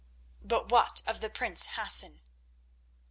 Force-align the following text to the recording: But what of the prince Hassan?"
But 0.43 0.69
what 0.71 1.03
of 1.05 1.21
the 1.21 1.29
prince 1.29 1.67
Hassan?" 1.77 2.21